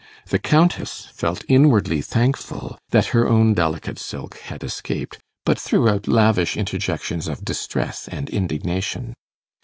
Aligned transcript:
The 0.25 0.39
Countess 0.39 1.05
felt 1.13 1.43
inwardly 1.47 2.01
thankful 2.01 2.79
that 2.89 3.05
her 3.13 3.27
own 3.29 3.53
delicate 3.53 3.99
silk 3.99 4.35
had 4.39 4.63
escaped, 4.63 5.19
but 5.45 5.59
threw 5.59 5.87
out 5.87 6.07
lavish 6.07 6.57
interjections 6.57 7.27
of 7.27 7.45
distress 7.45 8.07
and 8.07 8.27
indignation. 8.27 9.13